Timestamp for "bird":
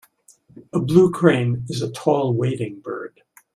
2.79-3.21